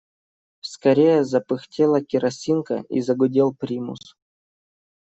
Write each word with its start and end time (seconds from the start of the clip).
Вскоре 0.63 1.09
запыхтела 1.31 1.99
керосинка 2.09 2.77
и 2.89 3.01
загудел 3.01 3.49
примус. 3.53 4.03